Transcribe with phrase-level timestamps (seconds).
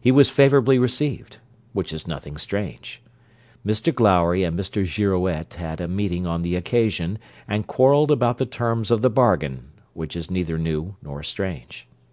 [0.00, 1.36] He was favourably received;
[1.74, 3.00] which is nothing strange.
[3.64, 8.46] Mr Glowry and Mr Girouette had a meeting on the occasion, and quarrelled about the
[8.46, 11.86] terms of the bargain; which is neither new nor strange.